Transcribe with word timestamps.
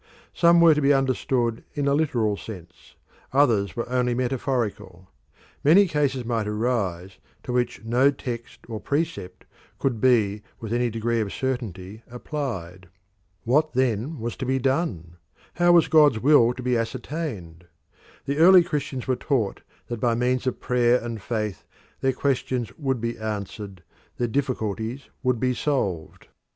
Some 0.33 0.61
were 0.61 0.73
to 0.73 0.81
be 0.81 0.95
understood 0.95 1.63
in 1.75 1.87
a 1.87 1.93
literal 1.93 2.35
sense, 2.35 2.95
others 3.31 3.75
were 3.75 3.87
only 3.87 4.15
metaphorical. 4.15 5.11
Many 5.63 5.87
cases 5.87 6.25
might 6.25 6.47
arise 6.47 7.19
to 7.43 7.53
which 7.53 7.85
no 7.85 8.09
text 8.09 8.61
or 8.67 8.79
precept 8.79 9.45
could 9.77 10.01
be 10.01 10.41
with 10.59 10.73
any 10.73 10.89
degree 10.89 11.19
of 11.21 11.31
certainty 11.31 12.01
applied. 12.09 12.89
What 13.43 13.73
then 13.73 14.17
was 14.19 14.35
to 14.37 14.45
be 14.47 14.57
done? 14.57 15.17
How 15.53 15.71
was 15.71 15.87
God's 15.87 16.19
will 16.19 16.51
to 16.55 16.63
be 16.63 16.75
ascertained? 16.75 17.67
The 18.25 18.39
early 18.39 18.63
Christians 18.63 19.05
were 19.07 19.15
taught 19.15 19.61
that 19.85 19.99
by 19.99 20.15
means 20.15 20.47
of 20.47 20.59
prayer 20.59 20.97
and 20.99 21.21
faith 21.21 21.63
their 21.99 22.13
questions 22.13 22.75
would 22.79 22.99
be 23.01 23.19
answered, 23.19 23.83
their 24.17 24.27
difficulties 24.27 25.09
would 25.21 25.39
be 25.39 25.53
solved. 25.53 26.25